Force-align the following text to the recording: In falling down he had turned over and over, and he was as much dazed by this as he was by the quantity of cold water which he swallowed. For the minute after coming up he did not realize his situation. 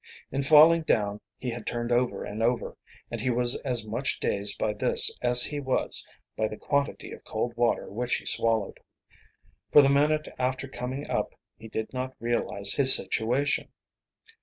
In 0.31 0.41
falling 0.41 0.81
down 0.81 1.21
he 1.37 1.51
had 1.51 1.67
turned 1.67 1.91
over 1.91 2.23
and 2.23 2.41
over, 2.41 2.75
and 3.11 3.21
he 3.21 3.29
was 3.29 3.59
as 3.59 3.85
much 3.85 4.19
dazed 4.19 4.57
by 4.57 4.73
this 4.73 5.15
as 5.21 5.43
he 5.43 5.59
was 5.59 6.07
by 6.35 6.47
the 6.47 6.57
quantity 6.57 7.11
of 7.11 7.23
cold 7.23 7.55
water 7.55 7.87
which 7.87 8.15
he 8.15 8.25
swallowed. 8.25 8.79
For 9.71 9.83
the 9.83 9.89
minute 9.89 10.27
after 10.39 10.67
coming 10.67 11.07
up 11.07 11.35
he 11.55 11.67
did 11.67 11.93
not 11.93 12.15
realize 12.19 12.73
his 12.73 12.95
situation. 12.95 13.67